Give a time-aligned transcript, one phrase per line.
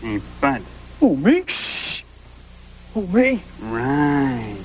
[0.00, 0.62] Hey, Bud.
[1.00, 1.44] Who, me?
[1.46, 2.02] Shh.
[2.94, 3.42] Who, me?
[3.60, 4.56] Right.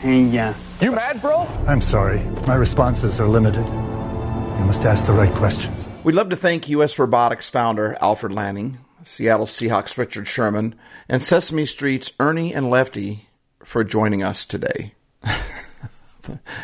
[0.00, 1.46] Hey, uh, You mad, bro?
[1.66, 2.20] I'm sorry.
[2.46, 3.66] My responses are limited.
[3.66, 5.88] You must ask the right questions.
[6.04, 6.98] We'd love to thank U.S.
[6.98, 10.74] Robotics founder Alfred Lanning, Seattle Seahawks Richard Sherman,
[11.08, 13.28] and Sesame Street's Ernie and Lefty
[13.64, 14.94] for joining us today.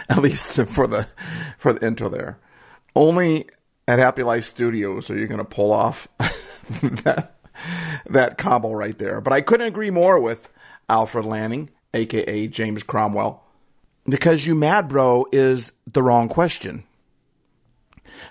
[0.08, 1.08] At least for the
[1.58, 2.38] for the intro there.
[2.94, 3.46] Only
[3.88, 6.08] at Happy Life Studios are you going to pull off
[6.82, 7.36] that
[8.08, 9.20] that combo right there.
[9.20, 10.48] But I couldn't agree more with
[10.88, 13.42] Alfred Lanning, aka James Cromwell,
[14.08, 16.84] because you mad bro is the wrong question.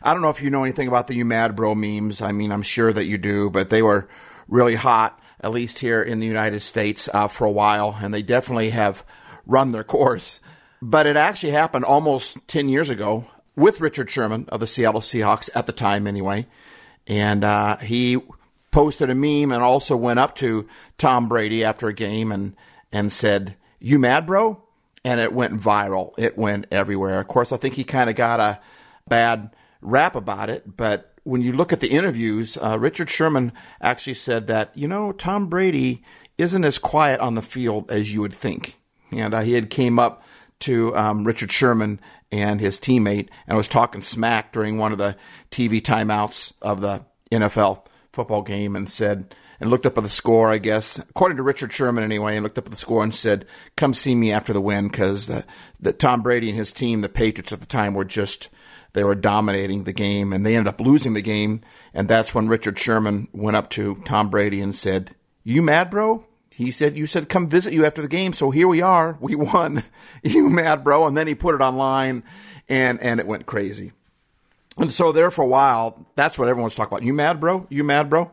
[0.02, 2.22] I don't know if you know anything about the You Mad Bro memes.
[2.22, 4.08] I mean, I'm sure that you do, but they were
[4.48, 8.22] really hot, at least here in the United States, uh, for a while, and they
[8.22, 9.04] definitely have
[9.46, 10.40] run their course.
[10.82, 15.49] But it actually happened almost 10 years ago with Richard Sherman of the Seattle Seahawks
[15.55, 16.46] at the time, anyway.
[17.08, 18.20] And uh, he
[18.71, 22.55] posted a meme and also went up to Tom Brady after a game and,
[22.92, 24.62] and said, You mad, bro?
[25.04, 26.14] And it went viral.
[26.18, 27.20] It went everywhere.
[27.20, 28.60] Of course, I think he kind of got a
[29.08, 29.55] bad
[29.86, 34.48] rap about it, but when you look at the interviews, uh, Richard Sherman actually said
[34.48, 36.04] that, you know, Tom Brady
[36.38, 38.77] isn't as quiet on the field as you would think.
[39.12, 40.24] And uh, he had came up
[40.62, 42.00] to um, Richard Sherman
[42.32, 45.16] and his teammate and was talking smack during one of the
[45.50, 50.50] TV timeouts of the NFL football game and said, and looked up at the score,
[50.50, 53.46] I guess, according to Richard Sherman anyway, and looked up at the score and said,
[53.76, 55.46] come see me after the win because the,
[55.80, 58.50] the Tom Brady and his team, the Patriots at the time, were just
[58.96, 61.62] they were dominating the game and they ended up losing the game.
[61.94, 66.26] And that's when Richard Sherman went up to Tom Brady and said, You mad, bro?
[66.50, 68.31] He said, You said come visit you after the game.
[68.31, 69.18] So here we are.
[69.20, 69.84] We won.
[70.24, 71.06] you mad, bro?
[71.06, 72.24] And then he put it online
[72.70, 73.92] and, and it went crazy.
[74.78, 77.06] And so there for a while, that's what everyone's talking about.
[77.06, 77.68] You mad, bro?
[77.70, 78.32] You mad, bro?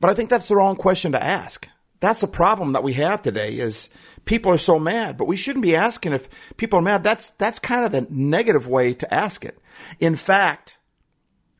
[0.00, 1.68] But I think that's the wrong question to ask.
[2.00, 3.88] That's the problem that we have today is
[4.24, 7.02] people are so mad, but we shouldn't be asking if people are mad.
[7.02, 9.58] That's, that's kind of the negative way to ask it.
[10.00, 10.78] In fact,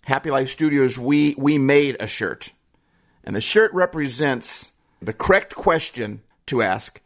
[0.03, 2.53] Happy Life Studios, we, we made a shirt
[3.25, 7.01] and the shirt represents the correct question to ask.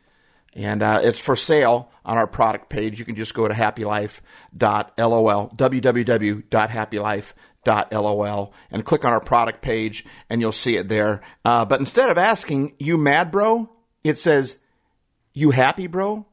[0.54, 2.98] And uh, it's for sale on our product page.
[2.98, 7.22] You can just go to happylife.lol, www.happylife.lol,
[7.64, 11.20] and click on our product page, and you'll see it there.
[11.44, 13.70] Uh, but instead of asking, you mad, bro?
[14.04, 14.58] It says,
[15.34, 16.26] you happy, bro?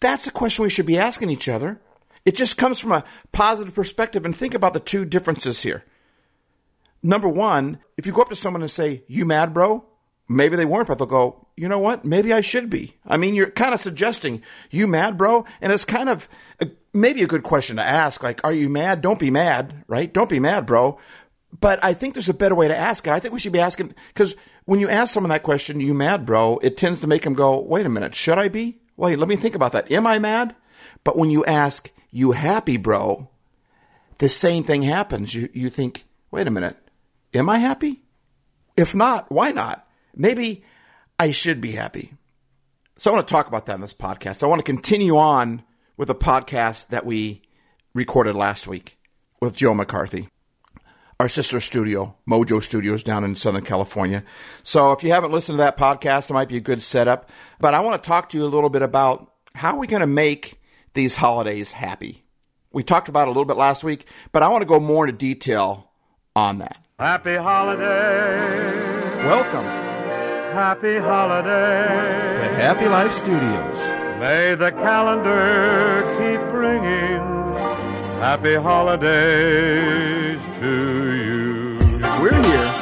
[0.00, 1.80] That's a question we should be asking each other.
[2.24, 4.24] It just comes from a positive perspective.
[4.24, 5.84] And think about the two differences here.
[7.02, 9.84] Number one, if you go up to someone and say, You mad, bro?
[10.28, 12.04] Maybe they weren't, but they'll go, You know what?
[12.04, 12.96] Maybe I should be.
[13.06, 15.44] I mean, you're kind of suggesting, You mad, bro?
[15.60, 16.28] And it's kind of
[16.92, 18.22] maybe a good question to ask.
[18.22, 19.00] Like, Are you mad?
[19.00, 20.12] Don't be mad, right?
[20.12, 20.98] Don't be mad, bro.
[21.58, 23.10] But I think there's a better way to ask it.
[23.10, 26.26] I think we should be asking, because when you ask someone that question, You mad,
[26.26, 26.58] bro?
[26.62, 28.80] It tends to make them go, Wait a minute, should I be?
[28.96, 29.90] Wait, let me think about that.
[29.90, 30.54] Am I mad?
[31.04, 33.30] But when you ask, You happy, bro?
[34.18, 35.34] The same thing happens.
[35.34, 36.76] You, you think, Wait a minute.
[37.34, 38.02] Am I happy?
[38.76, 39.86] If not, why not?
[40.14, 40.64] Maybe
[41.18, 42.14] I should be happy.
[42.96, 44.42] So I want to talk about that in this podcast.
[44.42, 45.62] I want to continue on
[45.98, 47.42] with a podcast that we
[47.92, 48.96] recorded last week
[49.40, 50.28] with Joe McCarthy,
[51.20, 54.22] our sister studio, Mojo Studios down in Southern California.
[54.62, 57.28] So if you haven't listened to that podcast, it might be a good setup.
[57.60, 60.00] But I want to talk to you a little bit about how are we going
[60.00, 60.60] to make
[60.94, 62.24] these holidays happy.
[62.72, 65.08] We talked about it a little bit last week, but I want to go more
[65.08, 65.90] into detail
[66.36, 66.78] on that.
[66.98, 69.24] Happy holiday.
[69.24, 69.64] Welcome
[70.54, 72.34] Happy holiday.
[72.34, 74.07] to Happy Life Studios.
[74.18, 77.22] May the calendar keep ringing.
[78.18, 80.72] Happy holidays to
[81.14, 81.78] you.
[82.20, 82.72] We're here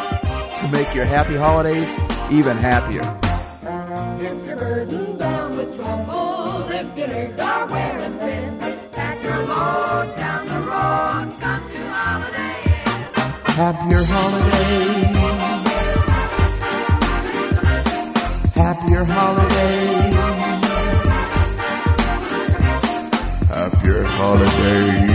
[0.60, 1.94] to make your happy holidays
[2.30, 3.02] even happier.
[4.19, 8.59] If you're burdened down with trouble, if your nerves are wearing thin,
[8.92, 12.54] pack your load down the road, come to holiday.
[13.53, 14.55] Happier holidays.
[24.16, 25.10] Holidays.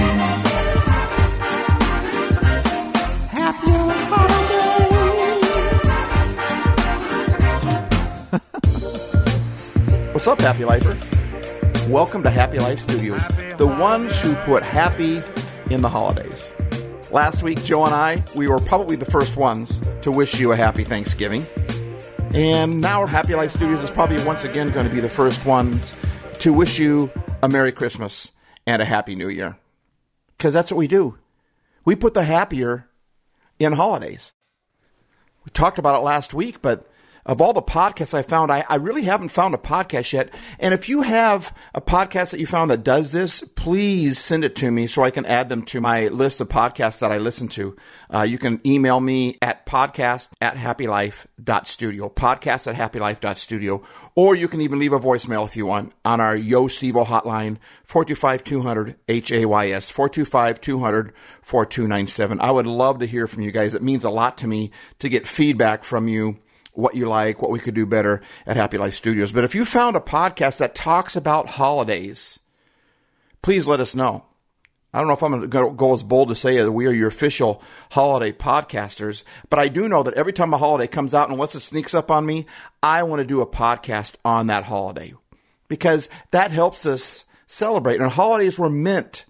[3.32, 4.94] Happier holidays.
[10.14, 10.96] What's up, Happy Lifer?
[11.90, 13.28] Welcome to Happy Life Studios,
[13.58, 15.24] the ones who put happy
[15.72, 16.52] in the holidays.
[17.10, 20.56] Last week, Joe and I, we were probably the first ones to wish you a
[20.56, 21.48] happy Thanksgiving.
[22.36, 25.92] And now Happy Life Studios is probably once again going to be the first ones
[26.42, 27.10] to wish you
[27.42, 28.32] a Merry Christmas
[28.72, 29.58] and a Happy New Year.
[30.38, 31.18] Because that's what we do.
[31.84, 32.88] We put the happier
[33.60, 34.34] in holidays.
[35.44, 36.90] We talked about it last week, but
[37.26, 40.34] of all the podcasts I found, I, I, really haven't found a podcast yet.
[40.60, 44.56] And if you have a podcast that you found that does this, please send it
[44.58, 47.48] to me so I can add them to my list of podcasts that I listen
[47.50, 47.76] to.
[48.14, 53.84] Uh, you can email me at podcast at happylife.studio, podcast at happylife.studio,
[54.16, 57.58] or you can even leave a voicemail if you want on our Yo Stevo hotline,
[57.88, 62.40] 425-200 H-A-Y-S, 425-200 4297.
[62.40, 63.74] I would love to hear from you guys.
[63.74, 66.38] It means a lot to me to get feedback from you
[66.74, 69.32] what you like, what we could do better at Happy Life Studios.
[69.32, 72.40] But if you found a podcast that talks about holidays,
[73.42, 74.26] please let us know.
[74.94, 76.92] I don't know if I'm going to go as bold to say that we are
[76.92, 81.30] your official holiday podcasters, but I do know that every time a holiday comes out
[81.30, 82.46] and once it sneaks up on me,
[82.84, 85.14] I want to do a podcast on that holiday
[85.70, 88.02] because that helps us celebrate.
[88.02, 89.26] And holidays were meant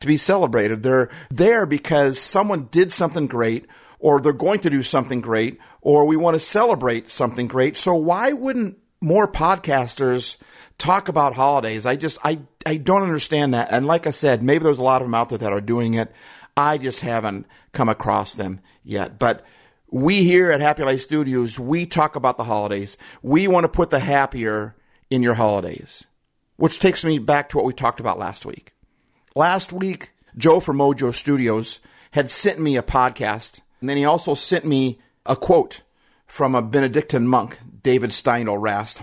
[0.00, 0.82] to be celebrated.
[0.82, 3.66] They're there because someone did something great
[3.98, 7.76] or they're going to do something great, or we want to celebrate something great.
[7.76, 10.36] So why wouldn't more podcasters
[10.78, 11.86] talk about holidays?
[11.86, 13.68] I just, I, I don't understand that.
[13.70, 15.94] And like I said, maybe there's a lot of them out there that are doing
[15.94, 16.10] it.
[16.56, 19.20] I just haven't come across them yet.
[19.20, 19.44] But
[19.88, 22.96] we here at Happy Life Studios, we talk about the holidays.
[23.22, 24.74] We want to put the happier
[25.08, 26.04] in your holidays,
[26.56, 28.72] which takes me back to what we talked about last week.
[29.36, 31.78] Last week, Joe from Mojo Studios
[32.10, 34.98] had sent me a podcast and then he also sent me
[35.28, 35.82] a quote
[36.26, 39.02] from a Benedictine monk, David Steindl Rast.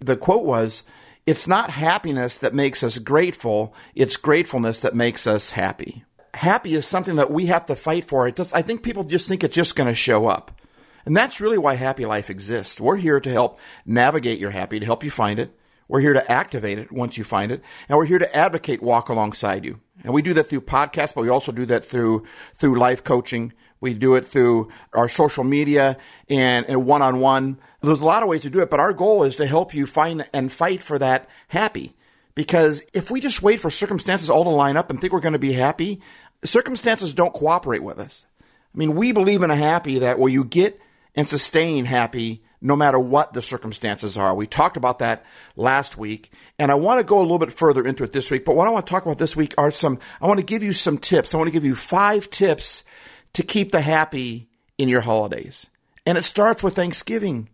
[0.00, 0.84] The quote was,
[1.26, 6.04] It's not happiness that makes us grateful, it's gratefulness that makes us happy.
[6.34, 8.28] Happy is something that we have to fight for.
[8.28, 10.60] It does, I think people just think it's just going to show up.
[11.04, 12.80] And that's really why Happy Life exists.
[12.80, 15.58] We're here to help navigate your happy, to help you find it.
[15.88, 17.62] We're here to activate it once you find it.
[17.88, 19.80] And we're here to advocate, walk alongside you.
[20.04, 23.54] And we do that through podcasts, but we also do that through, through life coaching.
[23.80, 25.96] We do it through our social media
[26.28, 27.58] and, and one-on-one.
[27.80, 29.86] There's a lot of ways to do it, but our goal is to help you
[29.86, 31.94] find and fight for that happy.
[32.34, 35.32] Because if we just wait for circumstances all to line up and think we're going
[35.32, 36.00] to be happy,
[36.44, 38.26] circumstances don't cooperate with us.
[38.74, 40.80] I mean, we believe in a happy that where you get
[41.14, 44.34] and sustain happy no matter what the circumstances are.
[44.34, 45.24] We talked about that
[45.56, 48.44] last week, and I want to go a little bit further into it this week.
[48.44, 50.62] But what I want to talk about this week are some, I want to give
[50.62, 51.34] you some tips.
[51.34, 52.84] I want to give you five tips
[53.32, 55.66] to keep the happy in your holidays.
[56.06, 57.48] And it starts with Thanksgiving.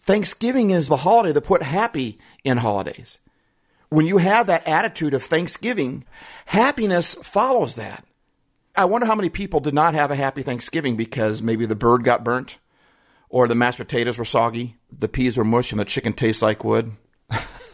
[0.00, 3.18] Thanksgiving is the holiday that put happy in holidays.
[3.88, 6.04] When you have that attitude of Thanksgiving,
[6.46, 8.04] happiness follows that.
[8.76, 12.04] I wonder how many people did not have a happy Thanksgiving because maybe the bird
[12.04, 12.58] got burnt,
[13.28, 16.62] or the mashed potatoes were soggy, the peas were mush, and the chicken tastes like
[16.62, 16.92] wood.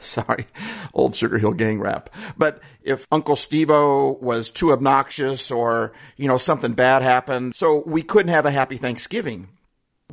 [0.07, 0.47] Sorry,
[0.93, 2.11] old Sugar Hill Gang rap.
[2.37, 8.03] But if Uncle Stevo was too obnoxious or, you know, something bad happened, so we
[8.03, 9.49] couldn't have a happy Thanksgiving.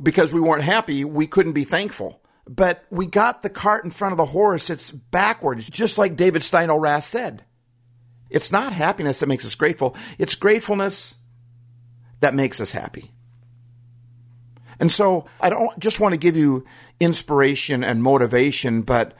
[0.00, 2.22] Because we weren't happy, we couldn't be thankful.
[2.48, 4.70] But we got the cart in front of the horse.
[4.70, 7.44] It's backwards, just like David Steindl Rast said.
[8.30, 9.96] It's not happiness that makes us grateful.
[10.18, 11.16] It's gratefulness
[12.20, 13.10] that makes us happy.
[14.78, 16.64] And so I don't just want to give you
[17.00, 19.14] inspiration and motivation, but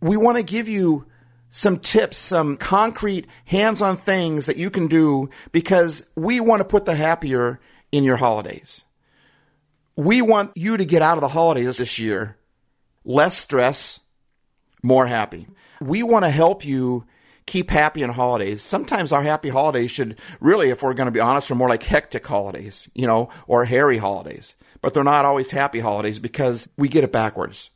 [0.00, 1.06] we want to give you
[1.50, 6.64] some tips, some concrete hands on things that you can do because we want to
[6.64, 8.84] put the happier in your holidays.
[9.96, 12.36] We want you to get out of the holidays this year
[13.04, 14.00] less stress,
[14.82, 15.48] more happy.
[15.80, 17.06] We want to help you
[17.46, 18.62] keep happy in holidays.
[18.62, 21.82] Sometimes our happy holidays should really, if we're going to be honest, are more like
[21.82, 24.54] hectic holidays, you know, or hairy holidays.
[24.82, 27.70] But they're not always happy holidays because we get it backwards.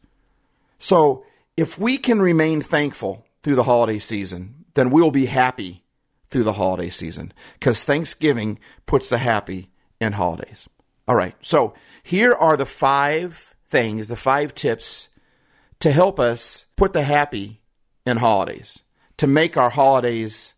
[0.78, 1.24] So
[1.56, 5.84] if we can remain thankful through the holiday season, then we'll be happy
[6.28, 9.70] through the holiday season because Thanksgiving puts the happy
[10.00, 10.68] in holidays.
[11.06, 11.36] All right.
[11.42, 15.08] So here are the five things, the five tips
[15.80, 17.60] to help us put the happy
[18.06, 18.80] in holidays,
[19.16, 20.54] to make our holidays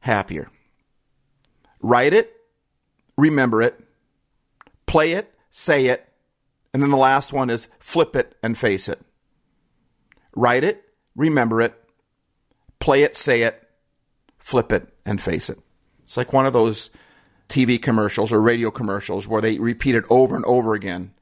[0.00, 0.50] happier.
[1.80, 2.34] Write it,
[3.16, 3.78] remember it,
[4.86, 6.08] play it, say it,
[6.72, 9.00] and then the last one is flip it and face it.
[10.34, 11.74] Write it, remember it,
[12.80, 13.62] play it, say it,
[14.38, 15.58] flip it, and face it.
[16.02, 16.90] It's like one of those
[17.48, 21.12] TV commercials or radio commercials where they repeat it over and over again.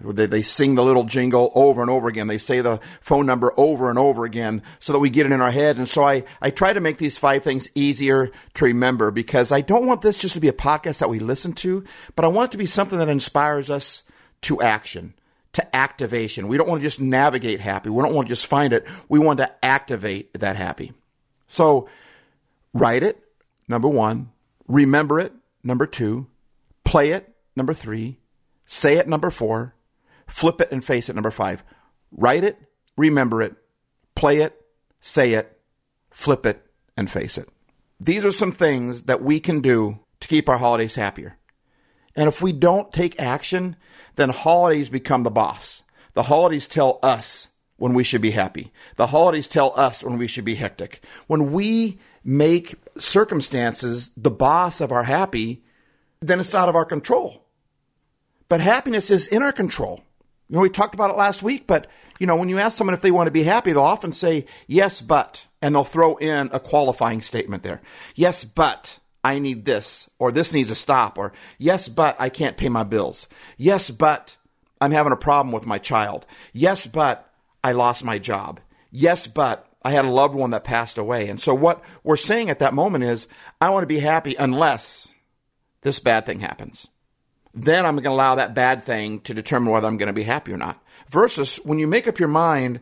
[0.00, 2.28] They, they sing the little jingle over and over again.
[2.28, 5.40] They say the phone number over and over again so that we get it in
[5.40, 5.76] our head.
[5.76, 9.60] And so I, I try to make these five things easier to remember because I
[9.60, 12.50] don't want this just to be a podcast that we listen to, but I want
[12.50, 14.04] it to be something that inspires us
[14.42, 15.14] to action
[15.52, 16.48] to activation.
[16.48, 17.90] We don't want to just navigate happy.
[17.90, 18.86] We don't want to just find it.
[19.08, 20.92] We want to activate that happy.
[21.46, 21.88] So
[22.72, 23.22] write it,
[23.66, 24.30] number one.
[24.66, 26.26] Remember it, number two.
[26.84, 28.18] Play it, number three.
[28.66, 29.74] Say it, number four.
[30.26, 31.64] Flip it and face it, number five.
[32.12, 32.58] Write it,
[32.96, 33.56] remember it,
[34.14, 34.60] play it,
[35.00, 35.58] say it,
[36.10, 37.48] flip it, and face it.
[38.00, 41.36] These are some things that we can do to keep our holidays happier.
[42.14, 43.76] And if we don't take action,
[44.18, 45.82] then holidays become the boss.
[46.14, 48.72] The holidays tell us when we should be happy.
[48.96, 51.02] The holidays tell us when we should be hectic.
[51.28, 55.62] When we make circumstances the boss of our happy,
[56.20, 57.46] then it's out of our control.
[58.48, 60.00] But happiness is in our control.
[60.48, 61.86] You know, we talked about it last week, but
[62.18, 64.46] you know, when you ask someone if they want to be happy, they'll often say,
[64.66, 67.80] yes, but, and they'll throw in a qualifying statement there.
[68.16, 72.56] Yes, but I need this, or this needs to stop, or yes, but I can't
[72.56, 73.26] pay my bills.
[73.56, 74.36] Yes, but
[74.80, 76.24] I'm having a problem with my child.
[76.52, 77.30] Yes, but
[77.64, 78.60] I lost my job.
[78.90, 81.28] Yes, but I had a loved one that passed away.
[81.28, 83.28] And so what we're saying at that moment is,
[83.60, 85.12] I want to be happy unless
[85.82, 86.88] this bad thing happens.
[87.54, 90.22] Then I'm going to allow that bad thing to determine whether I'm going to be
[90.22, 90.82] happy or not.
[91.08, 92.80] Versus when you make up your mind,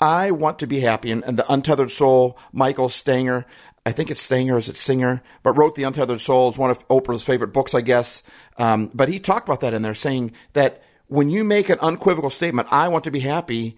[0.00, 1.10] I want to be happy.
[1.10, 3.46] And, and the Untethered Soul, Michael Stanger,
[3.86, 6.48] I think it's Stanger, is it Singer, but wrote The Untethered Soul.
[6.48, 8.22] It's one of Oprah's favorite books, I guess.
[8.56, 12.30] Um, but he talked about that in there, saying that when you make an unequivocal
[12.30, 13.76] statement, I want to be happy,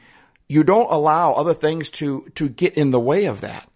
[0.48, 3.68] you don't allow other things to, to get in the way of that.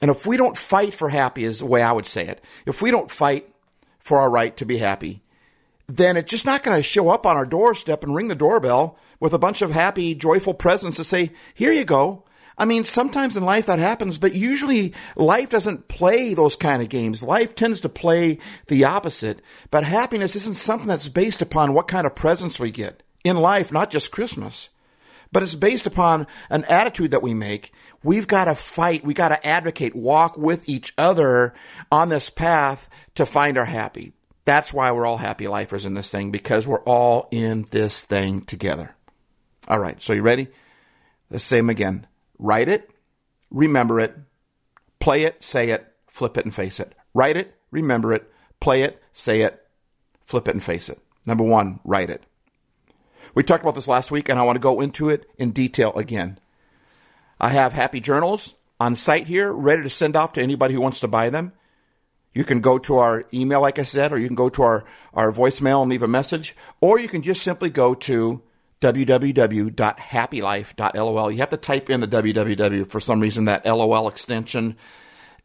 [0.00, 2.42] And if we don't fight for happy, is the way I would say it.
[2.66, 3.52] If we don't fight
[3.98, 5.22] for our right to be happy,
[5.88, 8.96] then it's just not going to show up on our doorstep and ring the doorbell
[9.18, 12.24] with a bunch of happy, joyful presents to say, here you go.
[12.58, 16.88] I mean, sometimes in life that happens, but usually life doesn't play those kind of
[16.88, 17.22] games.
[17.22, 19.40] Life tends to play the opposite.
[19.70, 23.72] But happiness isn't something that's based upon what kind of presents we get in life,
[23.72, 24.70] not just Christmas,
[25.32, 27.72] but it's based upon an attitude that we make.
[28.02, 29.04] We've got to fight.
[29.04, 31.54] We got to advocate, walk with each other
[31.90, 34.12] on this path to find our happy.
[34.44, 38.42] That's why we're all happy lifers in this thing because we're all in this thing
[38.42, 38.94] together.
[39.68, 40.48] All right, so you ready?
[41.30, 42.06] Let's say them again.
[42.42, 42.90] Write it,
[43.52, 44.16] remember it,
[44.98, 46.92] play it, say it, flip it, and face it.
[47.14, 49.64] Write it, remember it, play it, say it,
[50.24, 50.98] flip it, and face it.
[51.24, 52.24] Number one, write it.
[53.32, 55.92] We talked about this last week, and I want to go into it in detail
[55.94, 56.40] again.
[57.40, 60.98] I have happy journals on site here, ready to send off to anybody who wants
[60.98, 61.52] to buy them.
[62.34, 64.84] You can go to our email, like I said, or you can go to our,
[65.14, 68.42] our voicemail and leave a message, or you can just simply go to
[68.82, 71.30] www.happylife.lol.
[71.30, 74.76] You have to type in the www for some reason, that LOL extension.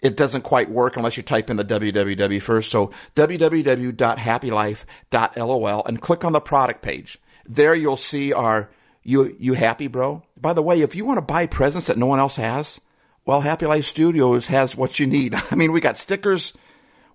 [0.01, 2.71] It doesn't quite work unless you type in the www first.
[2.71, 7.17] So www.happylife.lol and click on the product page.
[7.47, 8.69] There you'll see our
[9.03, 10.23] you you happy bro.
[10.35, 12.81] By the way, if you want to buy presents that no one else has,
[13.25, 15.33] well, Happy Life Studios has what you need.
[15.51, 16.53] I mean, we got stickers,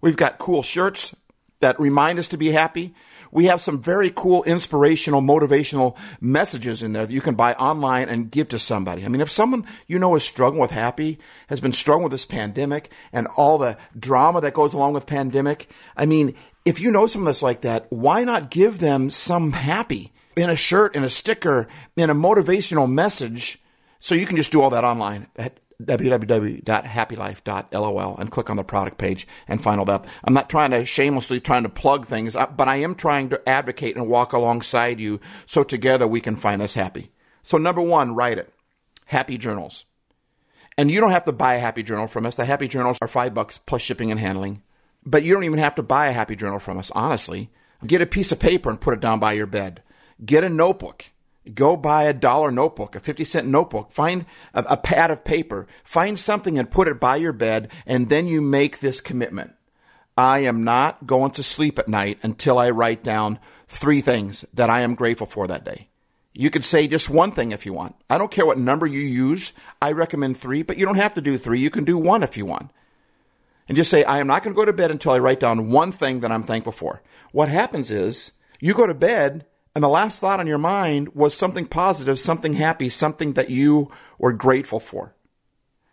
[0.01, 1.15] we've got cool shirts
[1.61, 2.95] that remind us to be happy.
[3.33, 8.11] We have some very cool, inspirational, motivational messages in there that you can buy online
[8.11, 9.05] and give to somebody.
[9.05, 12.27] I mean, if someone you know is struggling with happy, has been struggling with this
[12.27, 16.35] pandemic and all the drama that goes along with pandemic, I mean,
[16.67, 20.57] if you know someone that's like that, why not give them some happy in a
[20.57, 23.59] shirt, in a sticker, in a motivational message?
[23.99, 28.99] So you can just do all that online at www.happylife.lol and click on the product
[28.99, 30.05] page and find all that.
[30.25, 33.49] I'm not trying to shamelessly trying to plug things, uh, but I am trying to
[33.49, 37.11] advocate and walk alongside you so together we can find this happy.
[37.43, 38.53] So number one, write it.
[39.07, 39.85] Happy journals.
[40.79, 42.35] And you don't have to buy a happy journal from us.
[42.35, 44.63] The happy journals are five bucks plus shipping and handling.
[45.05, 47.51] But you don't even have to buy a happy journal from us, honestly.
[47.87, 49.83] Get a piece of paper and put it down by your bed.
[50.25, 51.07] Get a notebook
[51.55, 53.91] Go buy a dollar notebook, a 50 cent notebook.
[53.91, 55.67] Find a, a, pad of paper.
[55.83, 59.53] Find something and put it by your bed, and then you make this commitment.
[60.17, 64.71] I am not going to sleep at night until I write down three things that
[64.71, 65.89] I am grateful for that day.
[66.33, 67.97] You could say just one thing if you want.
[68.09, 69.53] I don't care what number you use.
[69.81, 71.61] I recommend three, but you don't have to do three.
[71.61, 72.71] You can do one if you want.
[73.69, 75.71] And just say, I am not going to go to bed until I write down
[75.71, 77.03] one thing that I'm thankful for.
[77.33, 81.35] What happens is you go to bed and the last thought on your mind was
[81.35, 85.15] something positive, something happy, something that you were grateful for.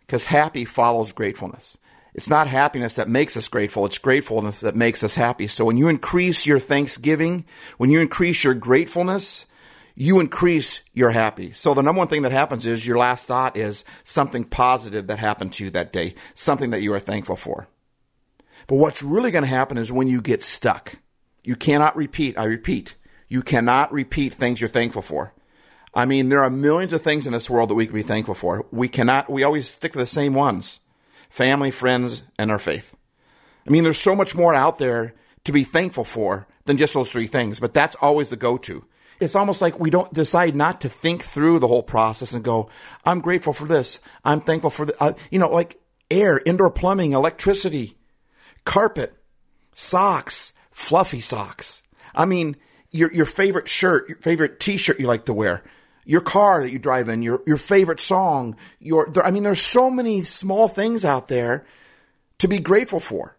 [0.06, 1.78] Because happy follows gratefulness.
[2.12, 5.46] It's not happiness that makes us grateful, it's gratefulness that makes us happy.
[5.46, 7.44] So when you increase your thanksgiving,
[7.78, 9.46] when you increase your gratefulness,
[9.94, 11.52] you increase your happy.
[11.52, 15.18] So the number one thing that happens is your last thought is something positive that
[15.18, 17.68] happened to you that day, something that you are thankful for.
[18.66, 20.96] But what's really going to happen is when you get stuck,
[21.44, 22.96] you cannot repeat, I repeat,
[23.30, 25.32] You cannot repeat things you're thankful for.
[25.94, 28.34] I mean, there are millions of things in this world that we can be thankful
[28.34, 28.66] for.
[28.72, 30.80] We cannot, we always stick to the same ones
[31.30, 32.94] family, friends, and our faith.
[33.66, 37.10] I mean, there's so much more out there to be thankful for than just those
[37.10, 38.84] three things, but that's always the go to.
[39.20, 42.68] It's almost like we don't decide not to think through the whole process and go,
[43.04, 44.00] I'm grateful for this.
[44.24, 45.78] I'm thankful for the, uh, you know, like
[46.10, 47.96] air, indoor plumbing, electricity,
[48.64, 49.14] carpet,
[49.72, 51.82] socks, fluffy socks.
[52.12, 52.56] I mean,
[52.90, 55.62] your, your favorite shirt, your favorite t-shirt you like to wear,
[56.04, 59.62] your car that you drive in, your, your favorite song, your, there, I mean, there's
[59.62, 61.64] so many small things out there
[62.38, 63.36] to be grateful for.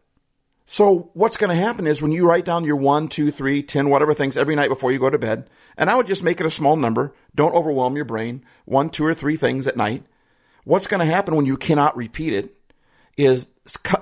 [0.65, 3.89] So what's going to happen is when you write down your one, two, three, ten,
[3.89, 6.45] whatever things every night before you go to bed, and I would just make it
[6.45, 7.13] a small number.
[7.35, 8.45] Don't overwhelm your brain.
[8.63, 10.05] One, two, or three things at night.
[10.63, 12.55] What's going to happen when you cannot repeat it
[13.17, 13.47] is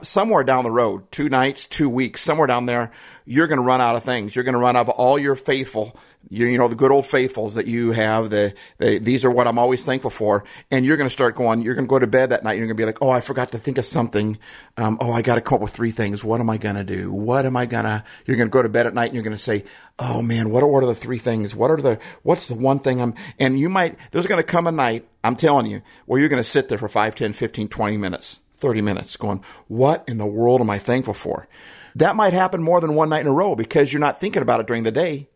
[0.02, 2.92] somewhere down the road, two nights, two weeks, somewhere down there,
[3.26, 4.36] you're going to run out of things.
[4.36, 5.98] You're going to run out of all your faithful
[6.28, 9.48] you, you know, the good old faithfuls that you have, the, the, these are what
[9.48, 10.44] I'm always thankful for.
[10.70, 12.58] And you're going to start going, you're going to go to bed that night.
[12.58, 14.38] You're going to be like, oh, I forgot to think of something.
[14.78, 16.24] Um, oh, I got to come up with three things.
[16.24, 17.12] What am I going to do?
[17.14, 19.24] What am I going to, you're going to go to bed at night and you're
[19.24, 19.64] going to say,
[19.98, 21.56] oh man, what are, what are the three things?
[21.56, 24.68] What are the, what's the one thing I'm, and you might, there's going to come
[24.68, 27.70] a night, I'm telling you, where you're going to sit there for 5, 10, 15,
[27.70, 31.48] 20 minutes, 30 minutes going, what in the world am I thankful for?
[31.96, 34.60] That might happen more than one night in a row because you're not thinking about
[34.60, 35.28] it during the day.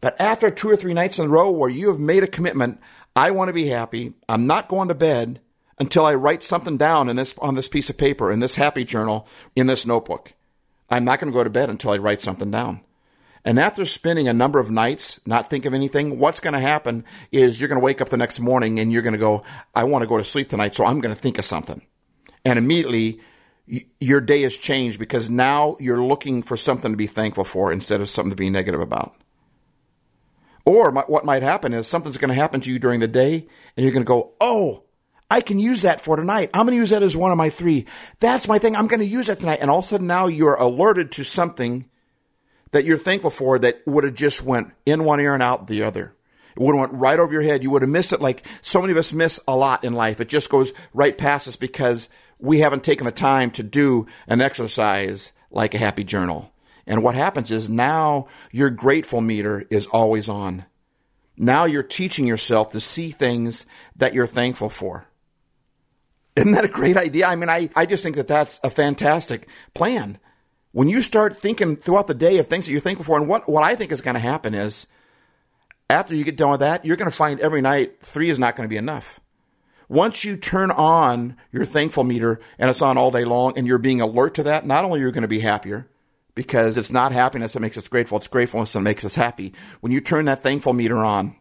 [0.00, 2.80] But after two or three nights in a row where you have made a commitment,
[3.16, 4.14] I want to be happy.
[4.28, 5.40] I'm not going to bed
[5.80, 8.84] until I write something down in this on this piece of paper in this happy
[8.84, 10.34] journal in this notebook.
[10.90, 12.80] I'm not going to go to bed until I write something down.
[13.44, 17.04] And after spending a number of nights not think of anything, what's going to happen
[17.30, 19.42] is you're going to wake up the next morning and you're going to go,
[19.74, 21.82] I want to go to sleep tonight, so I'm going to think of something.
[22.48, 23.20] And immediately
[24.00, 28.00] your day has changed because now you're looking for something to be thankful for instead
[28.00, 29.14] of something to be negative about.
[30.64, 33.84] Or what might happen is something's going to happen to you during the day and
[33.84, 34.84] you're going to go, Oh,
[35.30, 36.48] I can use that for tonight.
[36.54, 37.84] I'm going to use that as one of my three.
[38.20, 38.74] That's my thing.
[38.74, 39.58] I'm going to use that tonight.
[39.60, 41.88] And all of a sudden now you're alerted to something
[42.72, 45.82] that you're thankful for that would have just went in one ear and out the
[45.82, 46.14] other.
[46.58, 47.62] It would have went right over your head.
[47.62, 50.20] You would have missed it like so many of us miss a lot in life.
[50.20, 54.40] It just goes right past us because we haven't taken the time to do an
[54.40, 56.52] exercise like a happy journal.
[56.86, 60.64] And what happens is now your grateful meter is always on.
[61.36, 65.06] Now you're teaching yourself to see things that you're thankful for.
[66.34, 67.26] Isn't that a great idea?
[67.26, 70.18] I mean, I, I just think that that's a fantastic plan.
[70.72, 73.48] When you start thinking throughout the day of things that you're thankful for, and what,
[73.48, 74.86] what I think is going to happen is
[75.90, 78.56] after you get done with that, you're going to find every night three is not
[78.56, 79.20] going to be enough.
[79.88, 83.78] Once you turn on your thankful meter and it's on all day long and you're
[83.78, 85.88] being alert to that, not only are you going to be happier,
[86.34, 88.18] because it's not happiness that makes us grateful.
[88.18, 89.52] It's gratefulness that makes us happy.
[89.80, 91.34] When you turn that thankful meter on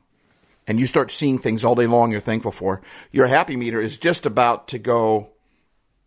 [0.65, 2.81] and you start seeing things all day long you're thankful for,
[3.11, 5.29] your happy meter is just about to go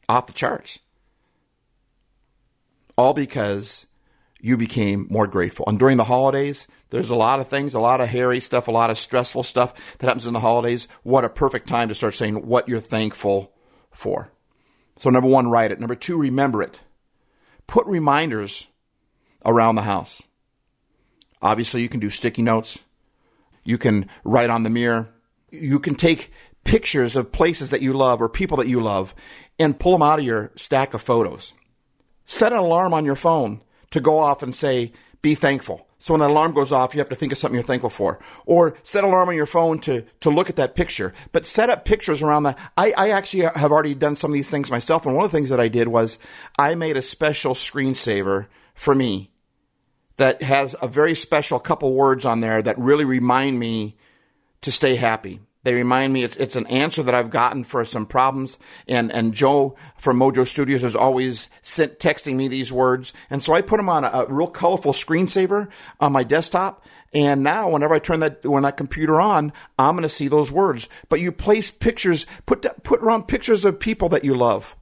[0.08, 0.80] off the charts.
[2.96, 3.86] All because
[4.40, 5.64] you became more grateful.
[5.68, 8.72] And during the holidays, there's a lot of things, a lot of hairy stuff, a
[8.72, 10.88] lot of stressful stuff that happens in the holidays.
[11.02, 13.52] What a perfect time to start saying what you're thankful
[13.90, 14.32] for.
[14.96, 15.80] So, number one, write it.
[15.80, 16.80] Number two, remember it.
[17.66, 18.66] Put reminders
[19.44, 20.22] around the house.
[21.42, 22.80] Obviously, you can do sticky notes.
[23.64, 25.10] You can write on the mirror.
[25.50, 26.30] You can take
[26.64, 29.14] pictures of places that you love or people that you love
[29.58, 31.52] and pull them out of your stack of photos.
[32.24, 35.86] Set an alarm on your phone to go off and say, be thankful.
[35.98, 38.18] So when that alarm goes off, you have to think of something you're thankful for.
[38.46, 41.12] Or set an alarm on your phone to, to look at that picture.
[41.32, 42.58] But set up pictures around that.
[42.76, 45.04] I, I actually have already done some of these things myself.
[45.04, 46.16] And one of the things that I did was
[46.58, 49.30] I made a special screensaver for me
[50.16, 53.96] that has a very special couple words on there that really remind me
[54.62, 55.40] to stay happy.
[55.62, 59.34] They remind me it's it's an answer that I've gotten for some problems, and and
[59.34, 63.76] Joe from Mojo Studios is always sent texting me these words, and so I put
[63.76, 65.68] them on a, a real colorful screensaver
[66.00, 66.84] on my desktop.
[67.12, 70.52] And now, whenever I turn that when that computer on, I'm going to see those
[70.52, 70.88] words.
[71.08, 74.76] But you place pictures, put put around pictures of people that you love,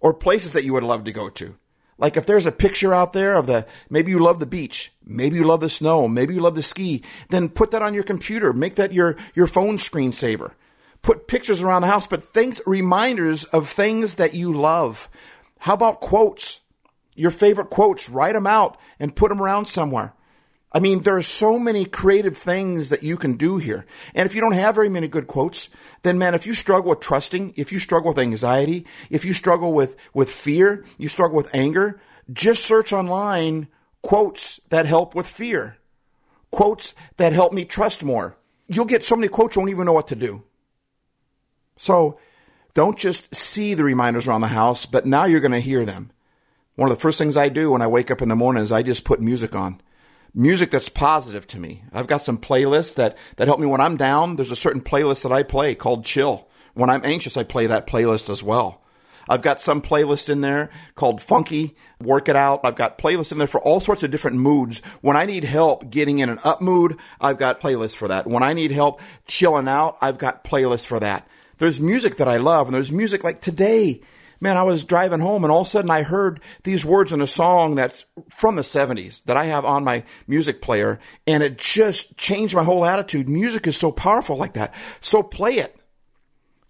[0.00, 1.56] or places that you would love to go to.
[1.98, 5.36] Like if there's a picture out there of the, maybe you love the beach, maybe
[5.36, 8.52] you love the snow, maybe you love the ski, then put that on your computer.
[8.52, 10.52] Make that your, your phone screensaver.
[11.02, 15.08] Put pictures around the house, but things, reminders of things that you love.
[15.58, 16.60] How about quotes?
[17.14, 20.14] Your favorite quotes, write them out and put them around somewhere.
[20.70, 23.86] I mean, there are so many creative things that you can do here.
[24.14, 25.70] And if you don't have very many good quotes,
[26.02, 29.72] then man, if you struggle with trusting, if you struggle with anxiety, if you struggle
[29.72, 32.00] with, with fear, you struggle with anger,
[32.30, 33.68] just search online
[34.02, 35.78] quotes that help with fear.
[36.50, 38.36] quotes that help me trust more.
[38.66, 40.42] You'll get so many quotes you won't even know what to do.
[41.76, 42.18] So
[42.74, 46.10] don't just see the reminders around the house, but now you're going to hear them.
[46.74, 48.70] One of the first things I do when I wake up in the morning is
[48.70, 49.80] I just put music on.
[50.34, 51.82] Music that's positive to me.
[51.92, 54.36] I've got some playlists that, that help me when I'm down.
[54.36, 56.46] There's a certain playlist that I play called Chill.
[56.74, 58.82] When I'm anxious, I play that playlist as well.
[59.28, 62.60] I've got some playlist in there called Funky, Work It Out.
[62.64, 64.78] I've got playlists in there for all sorts of different moods.
[65.00, 68.26] When I need help getting in an up mood, I've got playlists for that.
[68.26, 71.28] When I need help chilling out, I've got playlists for that.
[71.58, 74.00] There's music that I love, and there's music like today.
[74.40, 77.20] Man, I was driving home and all of a sudden I heard these words in
[77.20, 81.58] a song that's from the 70s that I have on my music player, and it
[81.58, 83.28] just changed my whole attitude.
[83.28, 84.74] Music is so powerful like that.
[85.00, 85.76] So play it.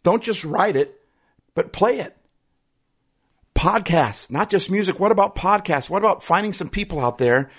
[0.03, 1.01] Don't just write it,
[1.55, 2.17] but play it.
[3.55, 5.01] Podcasts, not just music.
[5.01, 5.91] What about podcasts?
[5.91, 7.51] What about finding some people out there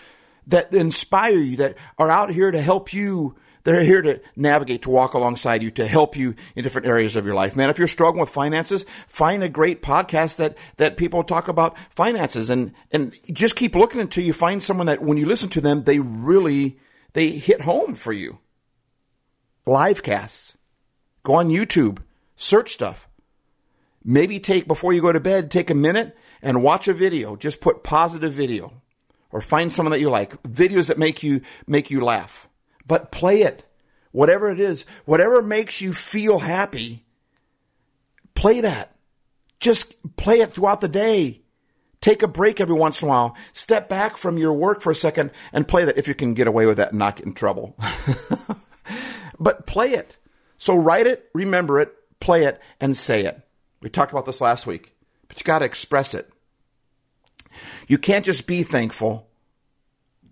[0.48, 4.90] that inspire you, that are out here to help you they're here to navigate, to
[4.90, 7.56] walk alongside you, to help you in different areas of your life.
[7.56, 11.78] Man, if you're struggling with finances, find a great podcast that, that people talk about
[11.90, 15.62] finances and, and just keep looking until you find someone that when you listen to
[15.62, 16.80] them, they really,
[17.14, 18.40] they hit home for you.
[19.66, 20.58] Live casts.
[21.24, 22.00] Go on YouTube,
[22.36, 23.08] search stuff.
[24.04, 27.36] Maybe take, before you go to bed, take a minute and watch a video.
[27.36, 28.82] Just put positive video
[29.32, 30.42] or find someone that you like.
[30.44, 32.49] Videos that make you, make you laugh
[32.90, 33.64] but play it.
[34.12, 37.06] Whatever it is, whatever makes you feel happy,
[38.34, 38.98] play that.
[39.60, 41.44] Just play it throughout the day.
[42.02, 43.38] Take a break every once in a while.
[43.54, 46.48] Step back from your work for a second and play that if you can get
[46.48, 47.78] away with that and not get in trouble.
[49.40, 50.18] but play it.
[50.58, 53.42] So write it, remember it, play it, and say it.
[53.82, 54.96] We talked about this last week,
[55.28, 56.30] but you got to express it.
[57.88, 59.29] You can't just be thankful.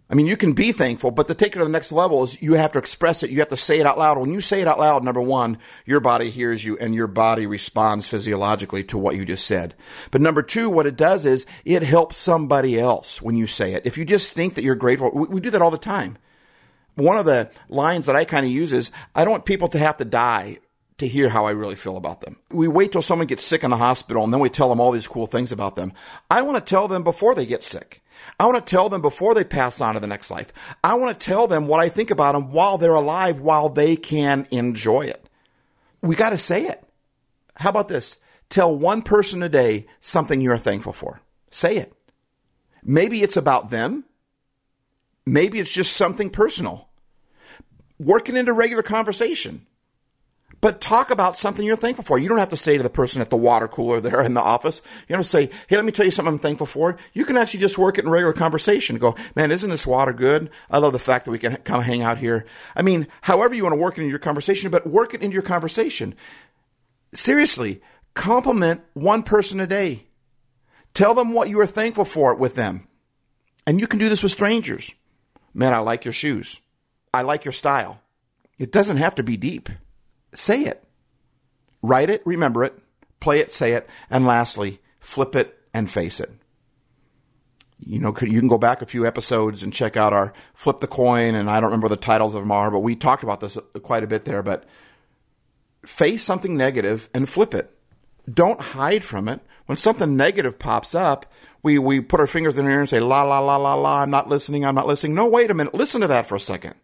[0.10, 2.42] I mean, you can be thankful, but to take it to the next level is
[2.42, 3.30] you have to express it.
[3.30, 4.18] You have to say it out loud.
[4.18, 7.46] When you say it out loud, number one, your body hears you and your body
[7.46, 9.76] responds physiologically to what you just said.
[10.12, 13.86] But number two, what it does is it helps somebody else when you say it.
[13.86, 16.18] If you just think that you're grateful, we, we do that all the time.
[16.96, 19.78] One of the lines that I kind of use is, I don't want people to
[19.78, 20.60] have to die
[21.00, 22.38] to hear how I really feel about them.
[22.50, 24.92] We wait till someone gets sick in the hospital and then we tell them all
[24.92, 25.94] these cool things about them.
[26.32, 28.02] I want to tell them before they get sick.
[28.40, 30.54] I want to tell them before they pass on to the next life.
[30.84, 33.96] I want to tell them what I think about them while they're alive, while they
[33.96, 35.28] can enjoy it.
[36.02, 36.84] We got to say it.
[37.56, 38.18] How about this?
[38.50, 41.22] Tell one person a day something you're thankful for.
[41.52, 41.94] Say it.
[42.84, 44.06] Maybe it's about them.
[45.26, 46.88] Maybe it's just something personal.
[48.00, 49.66] Work it into regular conversation.
[50.60, 52.18] But talk about something you're thankful for.
[52.18, 54.42] You don't have to say to the person at the water cooler there in the
[54.42, 56.98] office, you don't say, hey, let me tell you something I'm thankful for.
[57.14, 58.98] You can actually just work it in regular conversation.
[58.98, 60.50] Go, man, isn't this water good?
[60.70, 62.46] I love the fact that we can come hang out here.
[62.76, 65.36] I mean, however you want to work it in your conversation, but work it into
[65.36, 66.16] your conversation.
[67.14, 67.82] Seriously,
[68.16, 70.08] compliment one person a day.
[70.96, 72.88] Tell them what you are thankful for with them.
[73.68, 74.92] And you can do this with strangers.
[75.54, 76.60] Man, I like your shoes.
[77.14, 78.02] I like your style.
[78.58, 79.70] It doesn't have to be deep
[80.34, 80.84] say it.
[81.82, 82.78] Write it, remember it,
[83.20, 86.32] play it, say it, and lastly, flip it and face it.
[87.80, 90.88] You know, you can go back a few episodes and check out our flip the
[90.88, 93.56] coin, and I don't remember the titles of them are, but we talked about this
[93.56, 94.42] uh, quite a bit there.
[94.42, 94.66] But
[95.86, 97.72] face something negative and flip it.
[98.32, 99.42] Don't hide from it.
[99.68, 103.00] When something negative pops up, we, we put our fingers in the air and say,
[103.00, 105.14] la, la, la, la, la, I'm not listening, I'm not listening.
[105.14, 105.74] No, wait a minute.
[105.74, 106.76] Listen to that for a second.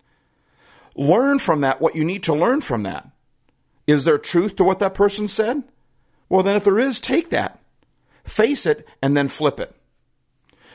[0.95, 3.09] Learn from that what you need to learn from that.
[3.87, 5.63] Is there truth to what that person said?
[6.29, 7.59] Well, then if there is, take that.
[8.23, 9.75] Face it and then flip it.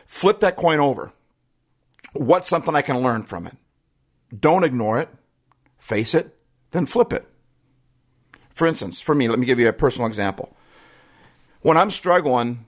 [0.06, 1.12] Flip that coin over.
[2.12, 3.56] What's something I can learn from it?
[4.38, 5.08] Don't ignore it.
[5.78, 6.36] Face it,
[6.72, 7.26] then flip it.
[8.52, 10.54] For instance, for me, let me give you a personal example.
[11.62, 12.66] When I'm struggling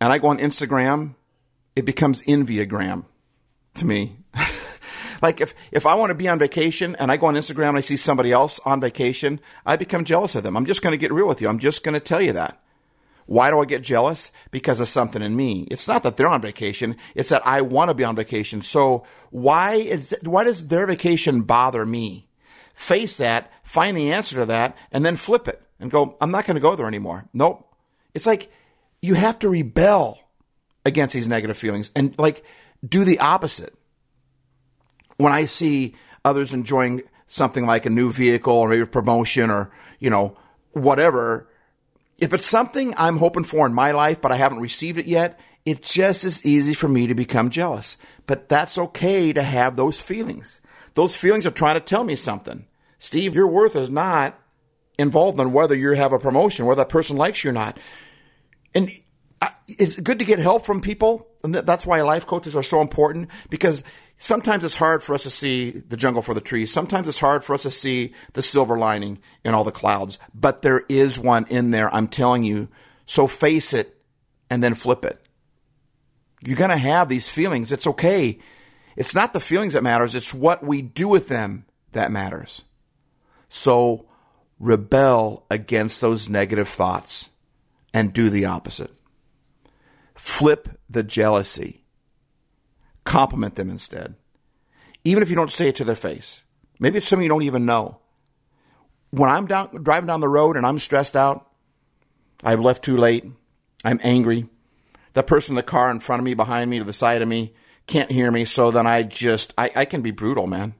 [0.00, 1.14] and I go on Instagram,
[1.74, 3.04] it becomes envyagram
[3.74, 4.18] to me.
[5.22, 7.78] Like if, if I want to be on vacation and I go on Instagram and
[7.78, 10.56] I see somebody else on vacation, I become jealous of them.
[10.56, 11.48] I'm just going to get real with you.
[11.48, 12.60] I'm just going to tell you that.
[13.26, 14.32] Why do I get jealous?
[14.50, 15.68] Because of something in me.
[15.70, 16.96] It's not that they're on vacation.
[17.14, 18.60] It's that I want to be on vacation.
[18.60, 22.26] So why is, why does their vacation bother me?
[22.74, 26.44] Face that, find the answer to that, and then flip it and go, I'm not
[26.44, 27.28] going to go there anymore.
[27.32, 27.72] Nope.
[28.14, 28.50] It's like
[29.00, 30.18] you have to rebel
[30.84, 32.44] against these negative feelings and like
[32.84, 33.74] do the opposite
[35.20, 39.70] when I see others enjoying something like a new vehicle or maybe a promotion or,
[39.98, 40.36] you know,
[40.72, 41.48] whatever,
[42.18, 45.38] if it's something I'm hoping for in my life, but I haven't received it yet,
[45.64, 47.98] it's just as easy for me to become jealous.
[48.26, 50.60] But that's okay to have those feelings.
[50.94, 52.66] Those feelings are trying to tell me something.
[52.98, 54.38] Steve, your worth is not
[54.98, 57.78] involved in whether you have a promotion, whether that person likes you or not.
[58.74, 58.90] And
[59.68, 61.28] it's good to get help from people.
[61.42, 63.82] And that's why life coaches are so important because
[64.20, 66.72] sometimes it's hard for us to see the jungle for the trees.
[66.72, 70.62] Sometimes it's hard for us to see the silver lining in all the clouds, but
[70.62, 71.92] there is one in there.
[71.92, 72.68] I'm telling you.
[73.06, 74.00] So face it
[74.48, 75.20] and then flip it.
[76.44, 77.72] You're going to have these feelings.
[77.72, 78.38] It's okay.
[78.94, 80.14] It's not the feelings that matters.
[80.14, 82.62] It's what we do with them that matters.
[83.48, 84.06] So
[84.60, 87.30] rebel against those negative thoughts
[87.92, 88.92] and do the opposite.
[90.14, 91.79] Flip the jealousy.
[93.10, 94.14] Compliment them instead.
[95.02, 96.44] Even if you don't say it to their face.
[96.78, 97.98] Maybe it's someone you don't even know.
[99.10, 101.50] When I'm down, driving down the road and I'm stressed out,
[102.44, 103.24] I've left too late,
[103.84, 104.48] I'm angry,
[105.14, 107.26] that person in the car in front of me, behind me, to the side of
[107.26, 107.52] me
[107.88, 110.74] can't hear me, so then I just, I, I can be brutal, man.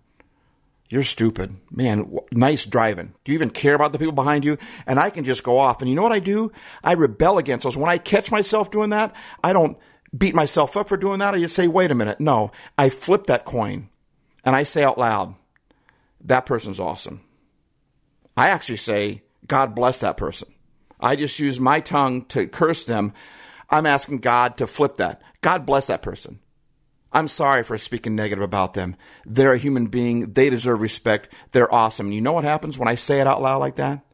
[0.88, 1.56] You're stupid.
[1.68, 3.14] Man, nice driving.
[3.24, 4.58] Do you even care about the people behind you?
[4.86, 5.80] And I can just go off.
[5.80, 6.52] And you know what I do?
[6.84, 7.76] I rebel against those.
[7.76, 9.76] When I catch myself doing that, I don't
[10.16, 11.34] beat myself up for doing that.
[11.34, 12.20] I just say, wait a minute.
[12.20, 13.88] No, I flip that coin
[14.44, 15.34] and I say out loud,
[16.22, 17.22] that person's awesome.
[18.36, 20.48] I actually say, God bless that person.
[20.98, 23.12] I just use my tongue to curse them.
[23.70, 25.22] I'm asking God to flip that.
[25.40, 26.40] God bless that person.
[27.12, 28.96] I'm sorry for speaking negative about them.
[29.26, 30.32] They're a human being.
[30.32, 31.32] They deserve respect.
[31.52, 32.12] They're awesome.
[32.12, 34.04] You know what happens when I say it out loud like that?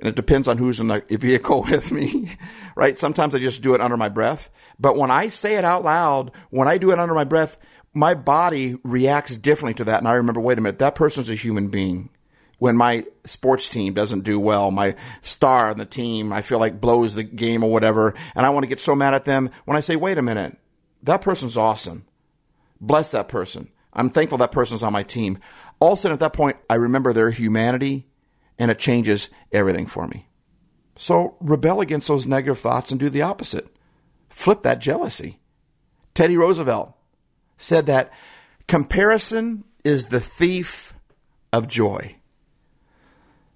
[0.00, 2.32] And it depends on who's in the vehicle with me,
[2.74, 2.98] right?
[2.98, 4.50] Sometimes I just do it under my breath.
[4.78, 7.58] But when I say it out loud, when I do it under my breath,
[7.92, 9.98] my body reacts differently to that.
[9.98, 12.08] And I remember, wait a minute, that person's a human being.
[12.58, 16.80] When my sports team doesn't do well, my star on the team, I feel like
[16.80, 19.48] blows the game or whatever, and I want to get so mad at them.
[19.64, 20.58] When I say, wait a minute,
[21.02, 22.04] that person's awesome.
[22.78, 23.70] Bless that person.
[23.94, 25.38] I'm thankful that person's on my team.
[25.80, 28.09] All of a sudden, at that point, I remember their humanity
[28.60, 30.28] and it changes everything for me.
[30.94, 33.74] So rebel against those negative thoughts and do the opposite.
[34.28, 35.40] Flip that jealousy.
[36.14, 36.94] Teddy Roosevelt
[37.56, 38.12] said that
[38.68, 40.92] comparison is the thief
[41.52, 42.16] of joy.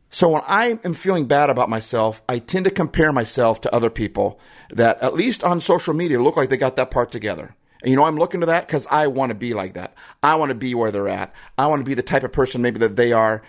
[0.08, 3.90] So when I am feeling bad about myself, I tend to compare myself to other
[3.90, 4.40] people
[4.70, 7.56] that, at least on social media, look like they got that part together.
[7.82, 9.94] And you know, I'm looking to that because I want to be like that.
[10.22, 11.34] I want to be where they're at.
[11.58, 13.42] I want to be the type of person maybe that they are.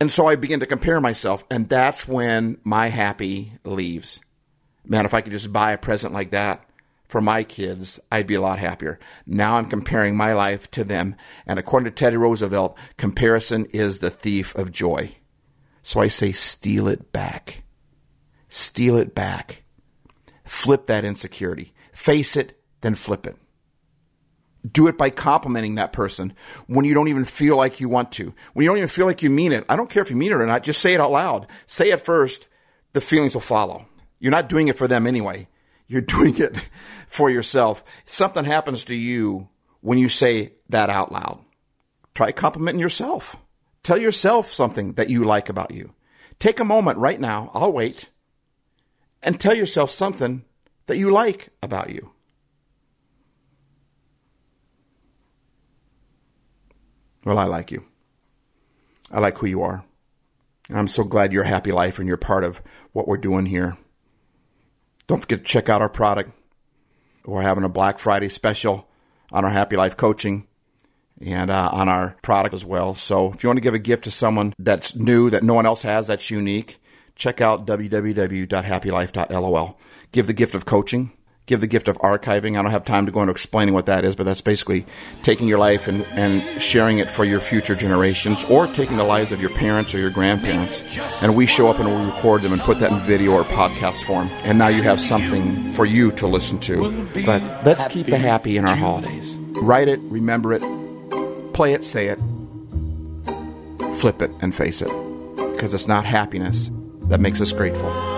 [0.00, 4.20] And so I begin to compare myself, and that's when my happy leaves.
[4.86, 6.64] Man, if I could just buy a present like that
[7.06, 8.98] for my kids, I'd be a lot happier.
[9.26, 11.16] Now I'm comparing my life to them.
[11.46, 15.16] And according to Teddy Roosevelt, comparison is the thief of joy.
[15.82, 17.62] So I say, steal it back.
[18.48, 19.64] Steal it back.
[20.44, 21.74] Flip that insecurity.
[21.92, 23.36] Face it, then flip it.
[24.70, 26.34] Do it by complimenting that person
[26.66, 28.34] when you don't even feel like you want to.
[28.52, 29.64] When you don't even feel like you mean it.
[29.68, 30.64] I don't care if you mean it or not.
[30.64, 31.46] Just say it out loud.
[31.66, 32.46] Say it first.
[32.92, 33.86] The feelings will follow.
[34.18, 35.48] You're not doing it for them anyway.
[35.86, 36.56] You're doing it
[37.06, 37.82] for yourself.
[38.04, 39.48] Something happens to you
[39.80, 41.44] when you say that out loud.
[42.14, 43.36] Try complimenting yourself.
[43.82, 45.94] Tell yourself something that you like about you.
[46.38, 47.50] Take a moment right now.
[47.54, 48.10] I'll wait.
[49.22, 50.44] And tell yourself something
[50.86, 52.12] that you like about you.
[57.24, 57.84] Well, I like you.
[59.10, 59.84] I like who you are.
[60.68, 63.46] And I'm so glad you're a happy life and you're part of what we're doing
[63.46, 63.76] here.
[65.06, 66.30] Don't forget to check out our product.
[67.24, 68.88] We're having a Black Friday special
[69.32, 70.46] on our Happy Life coaching
[71.20, 72.94] and uh, on our product as well.
[72.94, 75.66] So if you want to give a gift to someone that's new, that no one
[75.66, 76.80] else has, that's unique,
[77.14, 79.78] check out www.happylife.lol.
[80.12, 81.12] Give the gift of coaching.
[81.50, 82.56] Give the gift of archiving.
[82.56, 84.86] I don't have time to go into explaining what that is, but that's basically
[85.24, 89.32] taking your life and, and sharing it for your future generations or taking the lives
[89.32, 90.96] of your parents or your grandparents.
[91.24, 94.04] And we show up and we record them and put that in video or podcast
[94.04, 94.28] form.
[94.44, 97.04] And now you have something for you to listen to.
[97.26, 99.34] But let's keep the happy in our holidays.
[99.60, 100.62] Write it, remember it,
[101.52, 102.20] play it, say it,
[103.96, 104.92] flip it, and face it.
[105.34, 106.70] Because it's not happiness
[107.08, 108.09] that makes us grateful.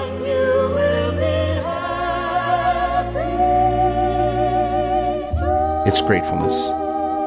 [5.84, 6.66] It's gratefulness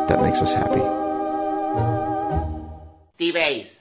[0.07, 0.81] that makes us happy.
[3.15, 3.74] Steve.